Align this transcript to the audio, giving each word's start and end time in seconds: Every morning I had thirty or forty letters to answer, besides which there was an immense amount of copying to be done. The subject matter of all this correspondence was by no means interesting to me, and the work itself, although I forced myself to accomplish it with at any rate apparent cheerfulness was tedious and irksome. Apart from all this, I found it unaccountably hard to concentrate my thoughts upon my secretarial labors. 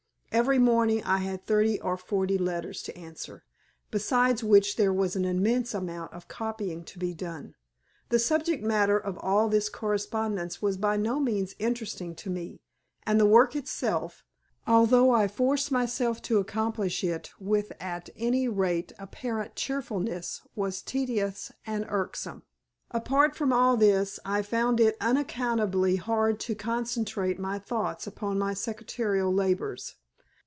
Every 0.33 0.59
morning 0.59 1.03
I 1.03 1.17
had 1.17 1.45
thirty 1.45 1.77
or 1.81 1.97
forty 1.97 2.37
letters 2.37 2.81
to 2.83 2.97
answer, 2.97 3.43
besides 3.91 4.41
which 4.41 4.77
there 4.77 4.93
was 4.93 5.17
an 5.17 5.25
immense 5.25 5.73
amount 5.73 6.13
of 6.13 6.29
copying 6.29 6.85
to 6.85 6.97
be 6.97 7.13
done. 7.13 7.53
The 8.07 8.17
subject 8.17 8.63
matter 8.63 8.97
of 8.97 9.17
all 9.17 9.49
this 9.49 9.67
correspondence 9.67 10.61
was 10.61 10.77
by 10.77 10.95
no 10.95 11.19
means 11.19 11.53
interesting 11.59 12.15
to 12.15 12.29
me, 12.29 12.61
and 13.05 13.19
the 13.19 13.25
work 13.25 13.57
itself, 13.57 14.23
although 14.65 15.11
I 15.11 15.27
forced 15.27 15.69
myself 15.69 16.21
to 16.21 16.37
accomplish 16.39 17.03
it 17.03 17.29
with 17.37 17.73
at 17.81 18.09
any 18.15 18.47
rate 18.47 18.93
apparent 18.97 19.57
cheerfulness 19.57 20.43
was 20.55 20.81
tedious 20.81 21.51
and 21.67 21.85
irksome. 21.89 22.43
Apart 22.91 23.35
from 23.35 23.51
all 23.51 23.75
this, 23.75 24.17
I 24.23 24.43
found 24.43 24.79
it 24.79 24.95
unaccountably 25.01 25.97
hard 25.97 26.39
to 26.39 26.55
concentrate 26.55 27.37
my 27.37 27.59
thoughts 27.59 28.07
upon 28.07 28.39
my 28.39 28.53
secretarial 28.53 29.33
labors. 29.33 29.97